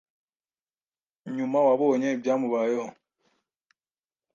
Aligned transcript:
nyuma 1.35 1.57
wabonye 1.67 2.07
ibyamubayeho, 2.15 2.85